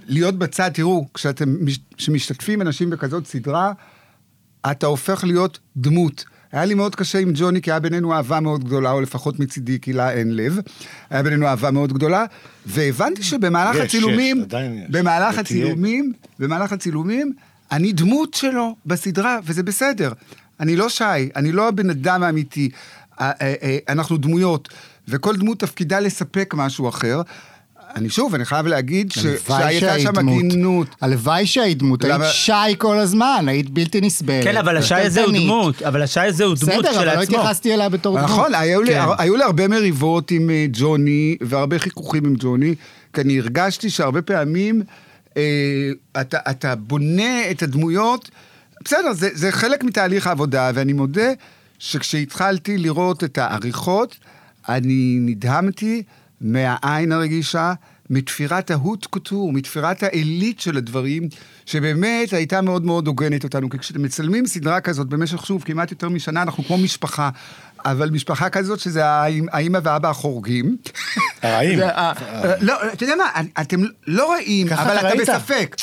[0.08, 1.56] להיות בצד, תראו, כשאתם,
[1.98, 3.74] כשמשתתפים אנשים בכזאת סדרה,
[4.72, 6.26] אתה הופך להיות דמות.
[6.52, 9.80] היה לי מאוד קשה עם ג'וני, כי היה בינינו אהבה מאוד גדולה, או לפחות מצידי,
[9.80, 10.60] כי לה אין לב.
[11.10, 12.26] היה בינינו אהבה מאוד גדולה,
[12.66, 14.90] והבנתי שבמהלך יש, הצילומים, יש, עדיין יש.
[14.90, 15.42] במהלך ותהיה.
[15.42, 17.34] הצילומים, במהלך הצילומים,
[17.72, 20.12] אני דמות שלו בסדרה, וזה בסדר.
[20.60, 21.04] אני לא שי,
[21.36, 22.70] אני לא הבן אדם האמיתי.
[23.90, 24.70] אנחנו דמויות,
[25.08, 27.22] וכל דמות תפקידה לספק משהו אחר.
[27.96, 30.30] אני שוב, אני חייב להגיד ש- שהייתה שהיית שם.
[30.30, 30.88] הגינות.
[31.02, 34.44] הלוואי שהיית דמות, היית שי כל הזמן, היית בלתי נסבלת.
[34.44, 35.34] כן, אבל השי הזה הוא.
[35.34, 37.22] דמות, אבל השי הזה הוא דמות בסדר, אבל לא.
[37.22, 38.30] התייחסתי אליה בתור דמות.
[38.30, 39.02] נכון, היו, לי, כן.
[39.46, 42.76] הרבה מריבות עם אה, ג'וני, והרבה חיכוכים עם ג'וני,
[43.14, 44.82] כי אני הרגשתי שהרבה פעמים
[45.38, 45.44] אה,
[46.52, 48.30] אתה, בונה את הדמויות,
[48.86, 51.32] בסדר, זה, זה חלק מתהליך העבודה, ואני מודה
[51.80, 54.16] שכשהתחלתי לראות את העריכות,
[54.70, 56.04] אני נדהמתי
[56.42, 57.74] מהעין הרגישה,
[58.10, 61.24] מתפירת ההוט קוטור, מתפירת העילית של הדברים,
[61.66, 63.70] שבאמת הייתה מאוד מאוד הוגנת אותנו.
[63.70, 67.30] כי כשאתם מצלמים סדרה כזאת במשך, שוב, כמעט יותר משנה, אנחנו כמו משפחה.
[67.86, 69.02] אבל משפחה כזאת שזה
[69.52, 70.78] האמא והאבא החורגים.
[71.42, 71.80] הרעים.
[72.62, 73.24] לא, אתה יודע מה,
[73.62, 75.10] אתם לא רעים, אבל אתה.
[75.22, 75.76] בספק.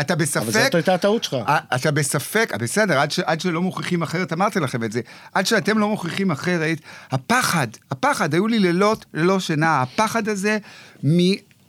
[0.00, 0.42] אתה- בספק.
[0.42, 1.34] אבל זאת הייתה הטעות שלך.
[1.48, 5.00] אה, אתה בספק, בסדר, עד, ש, עד שלא מוכיחים אחרת, אמרתי לכם את זה,
[5.34, 6.78] עד שאתם לא מוכיחים אחרת,
[7.10, 10.58] הפחד, הפחד, היו לי לילות ללא שינה, הפחד הזה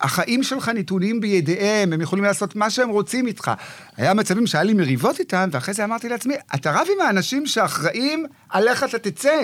[0.03, 3.51] מהחיים שלך נתונים בידיהם, הם יכולים לעשות מה שהם רוצים איתך.
[3.97, 8.25] היה מצבים שהיה לי מריבות איתם, ואחרי זה אמרתי לעצמי, אתה רב עם האנשים שאחראים
[8.49, 9.41] על איך אתה תצא.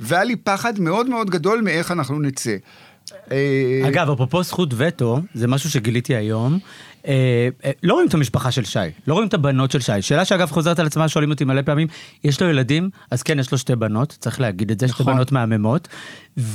[0.00, 2.56] והיה לי פחד מאוד מאוד גדול מאיך אנחנו נצא.
[3.32, 6.58] אה, אגב, אפרופו זכות וטו, זה משהו שגיליתי היום.
[7.06, 10.02] אה, אה, לא רואים את המשפחה של שי, לא רואים את הבנות של שי.
[10.02, 11.88] שאלה שאגב חוזרת על עצמה, שואלים אותי מלא פעמים,
[12.24, 12.90] יש לו ילדים?
[13.10, 15.14] אז כן, יש לו שתי בנות, צריך להגיד את זה, שתי נכון.
[15.14, 15.88] בנות מהממות.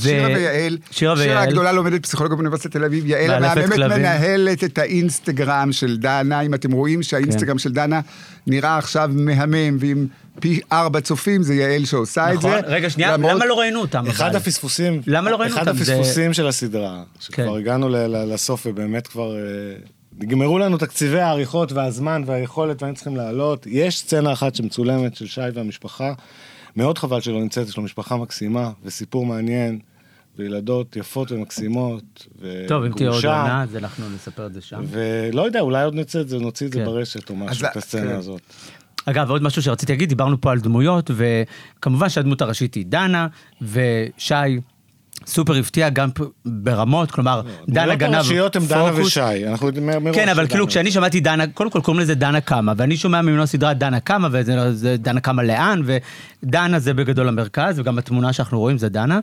[0.02, 1.42] שירה ויעל, שירה.
[1.42, 3.78] הגדולה לומדת פסיכולוגיה באוניברסיטת תל אביב, יעל המהממת.
[3.78, 8.02] מנהלת את האינסטגרם של דנה, אם אתם רואים שהאינסטגרם של דנה
[8.48, 10.08] נראה עכשיו מהמם, ועם
[10.40, 12.68] פי ארבע צופים, זה יעל שעושה את נכון, זה.
[12.68, 14.08] רגע, שנייה, למרות- למה לא ראינו אותם?
[14.08, 14.36] אחד אבל?
[14.38, 15.84] הפספוסים, למה לא ראינו אחד אותם?
[15.84, 17.58] זה- הפספוסים של הסדרה, שכבר כן.
[17.60, 19.42] הגענו ל- ל- לסוף ובאמת כבר אה,
[20.20, 23.68] נגמרו לנו תקציבי העריכות והזמן והיכולת והיינו צריכים לעלות.
[23.70, 26.14] יש סצנה אחת שמצולמת של שי והמשפחה,
[26.76, 29.80] מאוד חבל שלא נמצאת, יש לו משפחה מקסימה וסיפור מעניין,
[30.38, 32.28] וילדות יפות ומקסימות,
[32.68, 34.82] טוב, אם תהיה עוד וגרושה, עונה, אז אנחנו נספר את זה שם.
[34.90, 36.86] ולא יודע, אולי עוד נצא את זה, נוציא את זה כן.
[36.86, 38.16] ברשת או משהו, את הסצנה כן.
[38.16, 38.42] הזאת.
[39.06, 43.28] אגב, עוד משהו שרציתי להגיד, דיברנו פה על דמויות, וכמובן שהדמות הראשית היא דנה,
[43.62, 44.34] ושי
[45.26, 46.10] סופר הפתיע גם
[46.46, 49.08] ברמות, כלומר, דנה גנב הדמויות הראשיות הם דנה פוקוס.
[49.08, 50.68] ושי, אנחנו יודעים מראש כן, אבל כאילו.
[50.68, 54.28] כשאני שמעתי דנה, קודם כל קוראים לזה דנה קמה, ואני שומע ממנו סדרה דנה קמה,
[54.32, 55.82] וזה לא- דנה קמה לאן,
[56.44, 59.20] ודנה זה בגדול המרכז, וגם התמונה שאנחנו רואים זה דנה,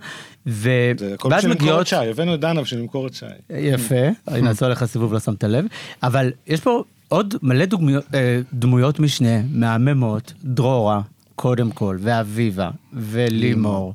[0.46, 0.70] ו...
[0.98, 1.80] זה כל ואז בשביל למכור.
[1.80, 3.26] את שי, הבאנו את דנה בשביל למכור את שי.
[3.50, 3.94] יפה,
[4.26, 5.64] הנה עשו עליך סיבוב, לא שמת לב.
[6.02, 11.00] אבל יש פה עוד מלא דוגמיות, אה, דמויות משנה, מהממות, דרורה,
[11.36, 13.94] קודם כל, ואביבה, ולימור,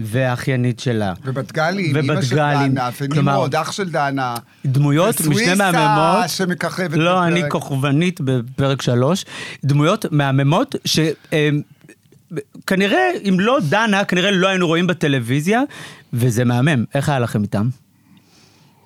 [0.00, 1.12] והאחיינית שלה.
[1.24, 2.36] ובת גלי, אמא של.
[2.36, 4.34] דנה, ונמרוד, אח של דנה.
[4.66, 6.28] דמויות וסוויסה מהממות.
[6.28, 7.52] שמככבת לא, אני בפרק.
[7.52, 9.24] כוכבנית בפרק שלוש.
[9.64, 10.98] דמויות מהממות ש...
[11.32, 11.62] אמ,
[12.66, 15.62] כנראה, אם לא דנה, כנראה לא היינו רואים בטלוויזיה,
[16.12, 16.84] וזה מהמם.
[16.94, 17.68] איך היה לכם איתם?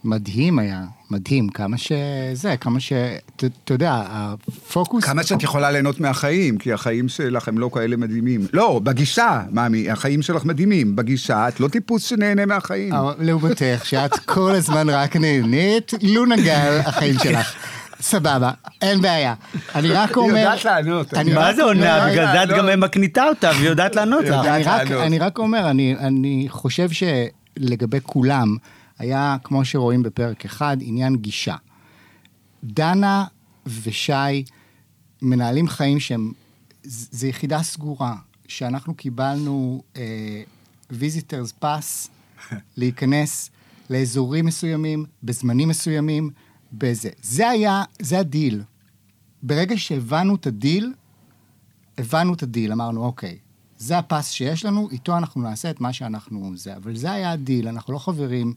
[0.07, 2.92] מדהים היה, מדהים, כמה שזה, כמה ש...
[3.37, 5.05] אתה יודע, הפוקוס...
[5.05, 8.47] כמה שאת יכולה ליהנות מהחיים, כי החיים שלך הם לא כאלה מדהימים.
[8.53, 10.97] לא, בגישה, מאמי, החיים שלך מדהימים.
[10.97, 12.92] בגישה, את לא טיפוס שנהנה מהחיים.
[12.92, 17.55] אבל לעומתך, שאת כל הזמן רק נהנית, לו נגל החיים שלך.
[18.01, 18.51] סבבה,
[18.83, 19.35] אין בעיה.
[19.75, 20.38] אני רק אומר...
[20.38, 22.09] יודעת לענות, אני אני- מה זה עונה?
[22.11, 22.73] בגלל זה את לא.
[22.73, 24.47] גם מקניטה אותה והיא יודעת לענות לך.
[25.03, 28.57] אני רק, אומר, אני חושב שלגבי כולם,
[28.98, 31.56] היה, כמו שרואים בפרק אחד, עניין גישה.
[32.64, 33.24] דנה
[33.82, 34.44] ושי
[35.22, 36.32] מנהלים חיים שהם,
[36.85, 38.16] ז- זה יחידה סגורה,
[38.48, 39.82] שאנחנו קיבלנו
[40.90, 42.11] visitors אה, pass
[42.76, 43.50] להיכנס
[43.90, 46.30] לאזורים מסוימים, בזמנים מסוימים,
[46.72, 47.11] בזה.
[47.22, 48.62] זה היה, זה הדיל.
[49.42, 50.92] ברגע שהבנו את הדיל,
[51.98, 53.38] הבנו את הדיל, אמרנו, אוקיי,
[53.78, 56.76] זה ה pass שיש לנו, איתו אנחנו נעשה את מה שאנחנו זה.
[56.76, 58.54] אבל זה היה הדיל, אנחנו לא חברים,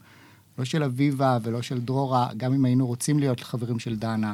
[0.60, 4.32] לא של אביבה ולא של דרורה, גם אם היינו רוצים להיות חברים של דנה,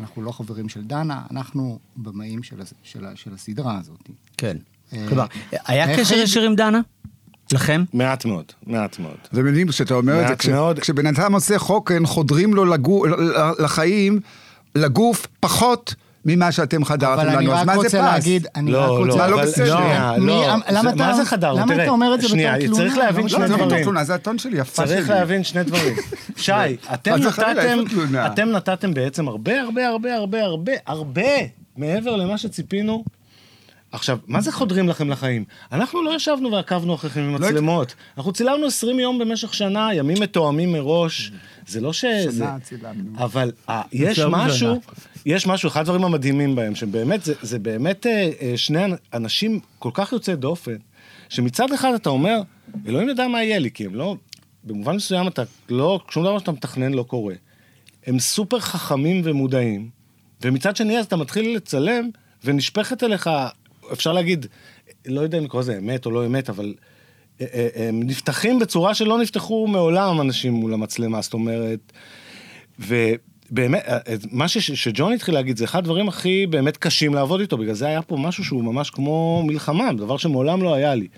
[0.00, 4.08] אנחנו לא חברים של דנה, אנחנו במאים של, של, ה- של הסדרה הזאת.
[4.36, 4.56] כן.
[4.92, 5.26] אה, כלומר,
[5.66, 6.80] היה איך קשר ישיר עם דנה?
[7.52, 7.84] לכם?
[7.92, 9.16] מעט מאוד, מעט מאוד.
[9.32, 10.78] זה מדהים כשאתה אומר את זה, כש- מאוד.
[10.78, 13.04] כשבן אדם עושה חוקן, חודרים לו לגו-
[13.58, 14.20] לחיים,
[14.74, 17.54] לגוף, פחות ממה שאתם חדרתם אבל אני לנו.
[17.54, 18.04] אז רק מה זה רוצה פס?
[18.04, 19.08] להגיד, אני רק לא, רוצה...
[19.08, 19.76] לא, מה לא אבל בסדר?
[19.78, 20.46] שנייה, מי- לא.
[20.70, 21.58] למה זה- אתה- מה זה חדרנו?
[21.60, 22.76] למה תראה, אתה אומר את זה שנייה, בתור תלונה?
[22.84, 23.68] צריך להבין לא, שני לא, זה לא דברים.
[23.70, 24.96] בתור תלונה, זה הטון שלי, יפה שלי.
[24.96, 25.96] צריך להבין שני דברים.
[26.36, 26.52] שי,
[26.94, 27.98] אתם חס וחלילה, נתתם?
[28.32, 31.22] אתם נתתם בעצם הרבה הרבה הרבה הרבה הרבה הרבה
[31.76, 33.04] מעבר למה שציפינו.
[33.92, 35.44] עכשיו, מה זה חודרים לכם לחיים?
[35.72, 37.94] אנחנו לא ישבנו ועקבנו אחריכם עם לא מצלמות.
[38.16, 41.32] אנחנו צילמנו 20 יום במשך שנה, ימים מתואמים מראש.
[41.68, 42.04] זה לא ש...
[42.28, 43.10] זה- צילמנו.
[43.18, 44.80] אבל אה, יש משהו.
[45.26, 49.60] יש משהו, אחד הדברים המדהימים בהם, שבאמת, זה, זה באמת אה, אה, שני אנ- אנשים
[49.78, 50.76] כל כך יוצאי דופן,
[51.28, 52.36] שמצד אחד אתה אומר,
[52.86, 54.16] אלוהים יודע מה יהיה לי, כי הם לא,
[54.64, 57.34] במובן מסוים אתה לא, שום דבר שאתה מתכנן לא קורה.
[58.06, 59.88] הם סופר חכמים ומודעים,
[60.42, 62.08] ומצד שני אז אתה מתחיל לצלם,
[62.44, 63.30] ונשפכת אליך,
[63.92, 64.46] אפשר להגיד,
[65.06, 66.74] לא יודע אם לקרוא לזה אמת או לא אמת, אבל
[67.74, 71.92] הם נפתחים בצורה שלא נפתחו מעולם אנשים מול המצלמה, זאת אומרת,
[72.78, 77.40] ובאמת, אה, אה, מה ש- שג'ון התחיל להגיד, זה אחד הדברים הכי באמת קשים לעבוד
[77.40, 81.08] איתו, בגלל זה היה פה משהו שהוא ממש כמו מלחמה, דבר שמעולם לא היה לי.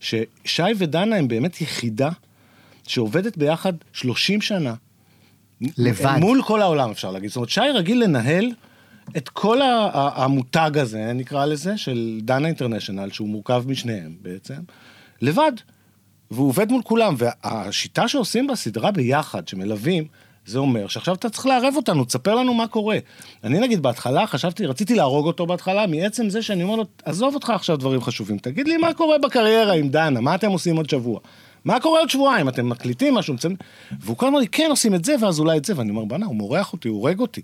[0.00, 2.10] ששי ודנה הם באמת יחידה
[2.86, 4.74] שעובדת ביחד 30 שנה.
[5.78, 6.16] לבד.
[6.20, 7.28] מול כל העולם אפשר להגיד.
[7.30, 8.50] זאת אומרת, שי רגיל לנהל
[9.16, 9.60] את כל
[9.94, 14.54] המותג הזה, נקרא לזה, של דנה אינטרנשיונל, שהוא מורכב משניהם בעצם,
[15.22, 15.52] לבד.
[16.30, 20.04] והוא עובד מול כולם, והשיטה שעושים בסדרה ביחד, שמלווים,
[20.46, 22.98] זה אומר שעכשיו אתה צריך לערב אותנו, תספר לנו מה קורה.
[23.44, 27.50] אני נגיד בהתחלה חשבתי, רציתי להרוג אותו בהתחלה, מעצם זה שאני אומר לו, עזוב אותך
[27.50, 31.20] עכשיו דברים חשובים, תגיד לי מה קורה בקריירה עם דנה, מה אתם עושים עוד שבוע?
[31.64, 32.48] מה קורה עוד שבועיים?
[32.48, 33.34] אתם מקליטים משהו?
[33.34, 33.56] מצלמים?"
[34.00, 36.04] והוא כל הזמן אומר לי, כן עושים את זה, ואז אולי את זה, ואני אומר,
[36.04, 37.42] בנה, הוא מורח אותי, הוא הורג אותי.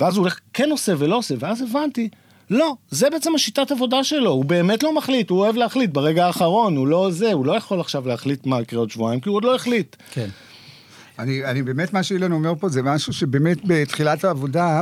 [0.00, 2.08] ואז הוא הולך, כן עושה ולא עושה, ואז הבנתי,
[2.50, 6.76] לא, זה בעצם השיטת עבודה שלו, הוא באמת לא מחליט, הוא אוהב להחליט ברגע האחרון,
[6.76, 9.44] הוא לא זה, הוא לא יכול עכשיו להחליט מה יקרה עוד שבועיים, כי הוא עוד
[9.44, 9.96] לא החליט.
[10.12, 10.28] כן.
[11.18, 14.80] אני, אני באמת, מה שאילן אומר פה זה משהו שבאמת בתחילת העבודה,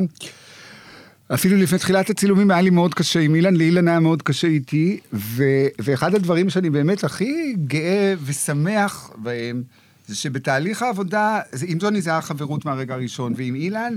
[1.35, 5.01] אפילו לפני תחילת הצילומים היה לי מאוד קשה עם אילן, לאילן היה מאוד קשה איתי,
[5.13, 5.45] ו,
[5.79, 9.63] ואחד הדברים שאני באמת הכי גאה ושמח בהם,
[10.07, 13.97] זה שבתהליך העבודה, זה, עם ג'וני זה היה חברות מהרגע הראשון, ועם אילן,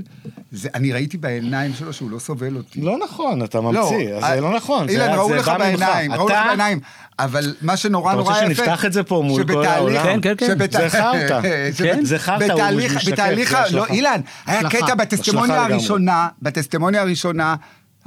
[0.51, 2.81] זה, אני ראיתי בעיניים שלו שהוא לא סובל אותי.
[2.81, 4.89] לא נכון, אתה ממציא, אז זה לא נכון.
[4.89, 5.51] אילן, זה- ראו זה לך.
[5.59, 6.79] בעיניים, ראו לך אתה- בעיניים,
[7.19, 8.55] אבל מה שנורא אתה נורא רוצה יפה...
[8.63, 10.03] שנפתח את זה פה מול כל העולם?
[10.03, 10.47] כן, כן, כן.
[10.47, 11.41] שבת- זה חרטא.
[11.77, 13.63] כן, זה חרטא, הוא משתקף, בתהליך, ה-.
[13.71, 14.69] לא, אילן, היה.
[14.69, 15.61] קטע בטסטימוניה.
[15.65, 17.55] הראשונה, בטסטימוניה הראשונה,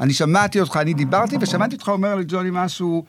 [0.01, 3.05] אני שמעתי אותך, אני דיברתי, ושמעתי אותך אומר לג'וני משהו,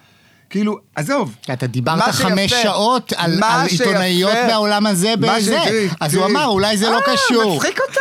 [0.52, 1.36] כאילו, עזוב.
[1.54, 5.60] אתה דיברת מה חמש שיפה- שעות על, מה על עיתונאיות שיפה- מהעולם הזה מה בזה.
[6.02, 7.56] אז הוא אמר, אולי זה לא אה, קשור.
[7.56, 8.00] מצחיק אותך,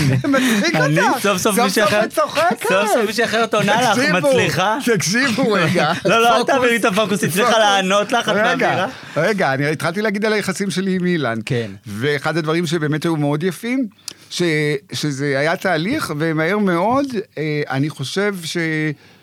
[0.28, 1.18] מצחיק אותך.
[1.22, 2.12] סוף סוף מישהי אחרת.
[2.12, 2.38] סוף
[2.68, 4.78] סוף מישהי אחרת עונה לך, מצליחה.
[4.94, 5.92] תקשיבו רגע.
[6.04, 7.58] לא, לא, אל תעבירי את הפוקוס, היא צריכה.
[7.58, 8.86] לענות לך, את מעבירה.
[9.16, 11.38] רגע, אני התחלתי להגיד על היחסים שלי עם אילן.
[11.46, 11.70] כן.
[11.86, 13.86] ואחד הדברים שבאמת היו מאוד יפים,
[14.30, 17.06] שזה היה תהליך, ומהר מאוד,
[17.38, 18.56] אה, אני חושב ש,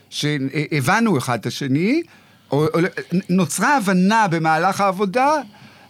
[0.09, 2.01] שהבנו אחד את השני,
[3.29, 5.31] נוצרה הבנה במהלך העבודה,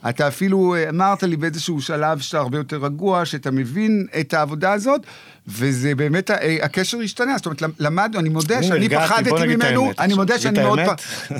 [0.09, 4.73] אתה אפילו אה, אמרת לי באיזשהו שלב שאתה הרבה יותר רגוע, שאתה מבין את העבודה
[4.73, 5.01] הזאת,
[5.47, 7.37] וזה באמת, אה, הקשר השתנה.
[7.37, 9.99] זאת אומרת, למדנו, אני מודה שאני הרגעתי, פחדתי ממנו, האמת.
[9.99, 10.79] אני מודה שאני מאוד...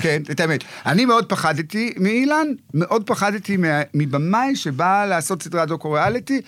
[0.00, 0.64] כן, את האמת.
[0.86, 3.56] אני מאוד פחדתי מאילן, מאוד פחדתי
[3.94, 6.40] מבמאי שבא לעשות סדרת דוקו ריאליטי.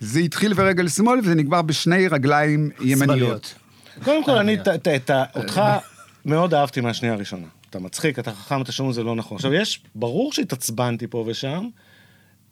[0.00, 3.54] זה התחיל ברגל שמאל וזה נגמר בשני רגליים ימניות.
[4.04, 4.56] קודם כל, אני
[5.34, 5.62] אותך
[6.24, 7.46] מאוד אהבתי מהשנייה הראשונה.
[7.70, 9.36] אתה מצחיק, אתה חכם, אתה שומע, זה לא נכון.
[9.36, 11.68] עכשיו, יש, ברור שהתעצבנתי פה ושם,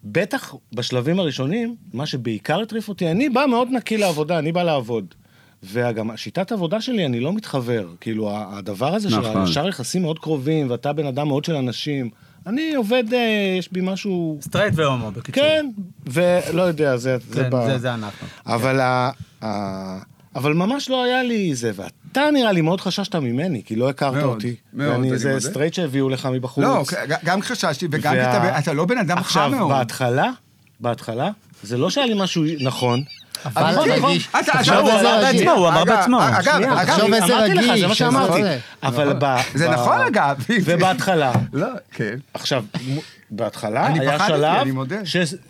[0.05, 5.15] בטח בשלבים הראשונים, מה שבעיקר הטריף אותי, אני בא מאוד נקי לעבודה, אני בא לעבוד.
[5.63, 7.89] וגם שיטת העבודה שלי, אני לא מתחבר.
[8.01, 9.41] כאילו, הדבר הזה של נכון.
[9.41, 12.11] הישר יחסים מאוד קרובים, ואתה בן אדם מאוד של אנשים,
[12.47, 14.39] אני עובד, אה, יש בי משהו...
[14.43, 15.45] סטרייט והומו, בקיצור.
[15.45, 15.67] כן,
[16.07, 17.17] ולא יודע, זה...
[17.29, 18.27] זה, כן, ב- זה- זה אנחנו.
[18.47, 19.11] אבל, ה,
[19.45, 19.99] ה,
[20.39, 24.15] אבל ממש לא היה לי זה, ואתה נראה לי מאוד חששת ממני, כי לא הכרת
[24.15, 24.55] מאוד, אותי.
[24.73, 25.41] מאוד, ואני אני איזה.
[25.41, 26.65] סטרייט שהביאו לך מבחוץ.
[26.65, 29.69] לא, ג- גם חששתי וגם וה- אתה- אתה לא בן אדם חם עכשיו, מאוד.
[29.71, 30.31] בהתחלה,
[30.81, 31.31] בהתחלה,
[31.63, 33.03] זה לא שהיה לי משהו נכון.
[33.47, 33.91] אבל נכון.
[33.91, 34.29] רגיש.
[34.47, 35.33] תחשוב הוא איזה אמר.
[35.33, 36.19] בעצמו, הוא אמר אגב, בעצמו.
[36.23, 38.43] אגב, אגב, אמרתי לך, זה מה שאמרתי.
[38.83, 39.37] אבל ב...
[39.55, 40.37] זה נכון, אגב.
[40.65, 42.15] ובהתחלה, לא, כן.
[42.35, 42.65] עכשיו,
[43.31, 44.67] בהתחלה היה שלב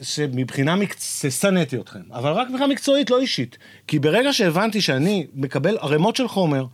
[0.02, 3.58] שמבחינה מקצועית, שנאתי אתכם, אבל רק מבחינה מקצועית, לא אישית.
[3.86, 6.64] כי ברגע שהבנתי שאני מקבל ערימות של חומר,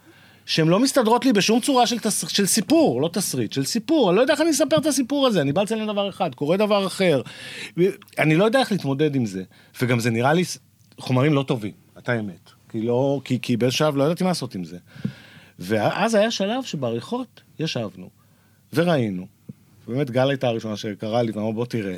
[0.47, 2.29] שהן לא מסתדרות לי בשום צורה של, תס...
[2.29, 5.41] של סיפור, לא תסריט, של סיפור, אני לא יודע איך אני אספר את הסיפור הזה,
[5.41, 7.23] אני בא לציין דבר אחד, קורה דבר אחר.
[8.19, 9.43] אני לא יודע איך להתמודד עם זה,
[9.81, 10.45] וגם זה נראה לי
[10.99, 12.51] חומרים לא טובים, אתה אמת.
[12.69, 14.79] כי לא, כי, כי באיזשהו שלב לא ידעתי מה לעשות עם זה.
[15.59, 18.11] ואז היה שלב שבעריכות ישבנו,
[18.73, 19.27] וראינו,
[19.89, 21.97] באמת גל הייתה הראשונה שקראה לי, ואמרה בוא תראה,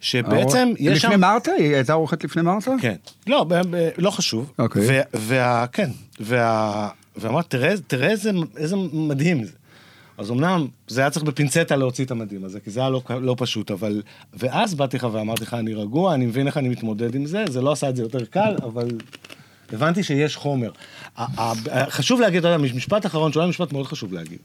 [0.00, 1.08] שבעצם יש שם...
[1.08, 1.52] לפני מרתה?
[1.52, 2.70] היא הייתה עורכת לפני מרתה?
[2.80, 2.96] כן.
[3.26, 4.52] לא, ב- ב- לא חשוב.
[4.58, 4.82] אוקיי.
[4.88, 5.66] ו- וה...
[5.66, 5.90] כן.
[6.20, 6.88] וה...
[7.16, 9.52] ואמרת, תראה, תראה איזה, איזה מדהים זה.
[10.20, 13.34] אז אמנם זה היה צריך בפינצטה להוציא את המדהים הזה, כי זה היה לא, לא
[13.38, 14.02] פשוט, אבל...
[14.34, 17.60] ואז באתי לך ואמרתי לך, אני רגוע, אני מבין איך אני מתמודד עם זה, זה
[17.60, 18.88] לא עשה את זה יותר קל, אבל
[19.72, 20.70] הבנתי שיש חומר.
[21.88, 24.38] חשוב להגיד, אתה יודע, משפט אחרון, שאולי משפט מאוד חשוב להגיד.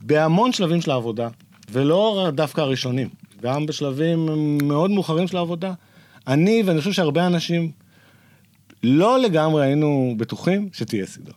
[0.00, 1.28] בהמון שלבים של העבודה,
[1.70, 3.08] ולא דווקא הראשונים,
[3.42, 4.28] גם בשלבים
[4.62, 5.72] מאוד מאוחרים של העבודה,
[6.26, 7.70] אני, ואני חושב שהרבה אנשים,
[8.82, 11.34] לא לגמרי היינו בטוחים שתהיה סדרה.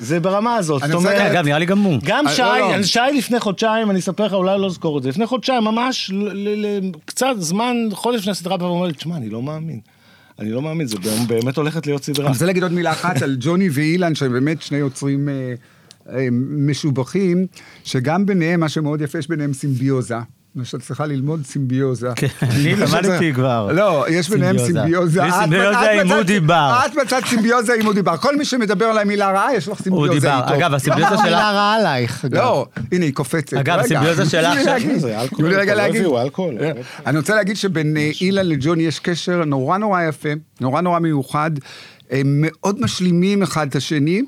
[0.00, 1.20] זה ברמה הזאת, אני זאת אומרת...
[1.20, 1.98] אגב, נראה לי גם הוא.
[2.04, 2.82] גם אה, שי, לא, לא.
[2.82, 6.32] שי לפני חודשיים, אני אספר לך, אולי לא אזכור את זה, לפני חודשיים, ממש ל-
[6.32, 9.80] ל- ל- קצת זמן, חודש לפני הסדרה, בא ואומר לי, תשמע, אני לא מאמין.
[10.38, 12.26] אני לא מאמין, זה באמת הולכת להיות סדרה.
[12.26, 15.54] אני רוצה להגיד עוד מילה אחת על ג'וני ואילן, שהם באמת שני יוצרים אה,
[16.12, 16.28] אה,
[16.66, 17.46] משובחים,
[17.84, 20.16] שגם ביניהם, מה שמאוד יפה, יש ביניהם סימביוזה.
[20.56, 22.08] מה שאת צריכה ללמוד סימביוזה.
[22.16, 23.72] כן, אני למדתי כבר.
[23.72, 25.22] לא, יש ביניהם סימביוזה.
[25.40, 26.00] סימביוזה.
[26.00, 26.80] עם אודי בר.
[26.86, 28.16] את מצאת סימביוזה עם אודי בר.
[28.16, 30.46] כל מי שמדבר על המילה רעה, יש לך סימביוזה אודי איתו.
[30.48, 30.54] בר.
[30.56, 31.24] אגב, הסימביוזה לא, שלה...
[31.24, 32.24] מילה רעה עלייך.
[32.32, 33.54] לא, הנה היא קופצת.
[33.54, 34.58] אגב, הסימביוזה שלך
[35.36, 36.04] תנו לי רגע לא להגיד.
[36.04, 36.54] אלכוהול.
[37.06, 40.28] אני רוצה להגיד שבין אה, אילן לג'וני יש קשר נורא נורא יפה,
[40.60, 41.50] נורא נורא מיוחד.
[42.10, 44.22] הם מאוד משלימים אחד את השני.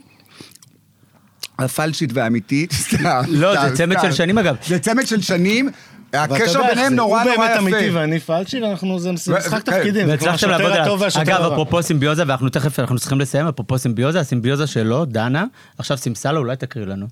[1.58, 3.22] הפלשית והאמיתית, סתם.
[3.28, 3.96] לא, זה צמד.
[4.02, 4.56] של שנים, אגב.
[4.66, 5.68] זה צמד של שנים.
[6.12, 7.98] הקשר ביניהם נורא נורא הוא באמת אמיתי יפה.
[7.98, 9.60] ואני פלשי, ואנחנו, זה משחק כן.
[9.60, 10.96] תפקידים, והצלחתם לעבוד עליו.
[11.22, 11.42] אגב.
[11.52, 15.44] אפרופו סימביוזה, ואנחנו תכף, אנחנו צריכים לסיים, אפרופו סימביוזה, הסימביוזה שלו, דנה,
[15.78, 17.06] עכשיו סימסה אולי תקריא לנו.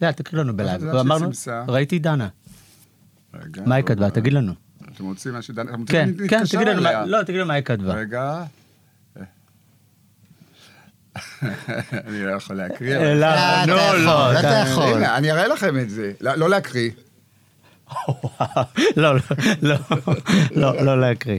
[0.00, 0.80] יאללה, תקריא לנו בלייב.
[1.18, 1.64] סימסה?
[1.68, 2.28] ראיתי דנה.
[3.66, 4.04] מה היא לא, כתבה?
[4.04, 4.10] לא.
[4.10, 4.52] תגיד לנו.
[4.94, 5.72] אתם רוצים מה שדנה...
[5.86, 6.82] כן, כן, תגיד לנו?
[7.06, 7.94] לא, תגיד לנו מה היא כתבה.
[7.94, 8.42] רגע.
[11.92, 12.96] אני לא יכול להקריא.
[12.96, 13.26] אבל- אלא,
[13.64, 14.84] אתה לא, אתה יכול.
[14.84, 16.12] הנה, אני אראה לכם את זה.
[16.20, 16.90] לא לא להקריא.
[18.96, 19.20] לא, לא,
[19.62, 19.76] לא,
[20.50, 21.38] לא, לא להקריא.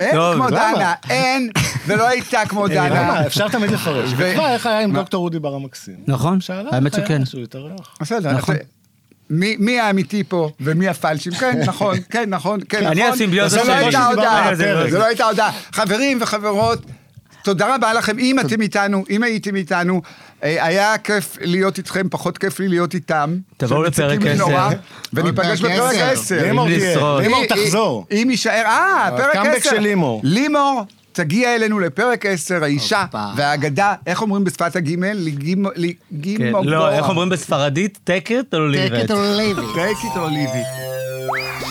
[0.00, 0.50] אין כמו?
[0.50, 1.50] דנה, אין,
[1.86, 2.88] ולא הייתה כמו למה?
[2.88, 3.26] דנה.
[3.26, 4.10] אפשר תמיד לפרש.
[4.16, 5.96] וכבר, איך היה עם דוקטור אודי בר המקסים?
[6.06, 6.38] נכון,
[6.70, 7.22] האמת שכן.
[8.00, 8.56] בסדר, נכון.
[9.30, 11.32] מי מי האמיתי פה ומי הפלשים?
[11.32, 12.92] כן, נכון, כן, נכון, כן, נכון.
[12.92, 13.74] אני הסימביוזה זה לא שלי.
[13.74, 15.52] הייתה הודעה, זה לא הייתה הודעה.
[15.72, 16.82] חברים וחברות,
[17.42, 18.18] תודה רבה לכם.
[18.18, 20.10] אם אתם איתנו, אם הייתם איתנו, אה,
[20.42, 23.36] היה כיף להיות איתכם, פחות כיף לי להיות איתם.
[23.56, 24.48] תבואו לפרק מציקים לי עשר.
[24.48, 24.70] נורא,
[25.12, 26.10] וניפגש פרק בפרק עשר.
[26.12, 26.42] 10.
[26.42, 27.18] לימור תהיה.
[27.20, 28.06] לימור תחזור.
[28.12, 29.40] אם יישאר, אה, פרק 10.
[29.40, 30.20] הקאמבק של לימור.
[30.24, 33.04] לימור תגיע אלינו לפרק 10, האישה.
[33.36, 35.16] והאגדה, איך אומרים בשפת הגימל?
[35.16, 35.70] לגימו-
[36.38, 36.52] כן.
[36.64, 37.98] לא, איך אומרים בספרדית?
[38.10, 39.10] take it or leave it.
[39.10, 41.69] take it or leave it.